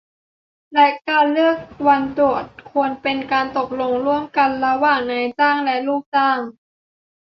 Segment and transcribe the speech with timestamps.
[0.73, 1.57] และการเลือก
[1.87, 6.39] วันตรวจ ควรเป็นการตกลงร่วมกัน ระหว่างนายจ้างและลูกจ้าง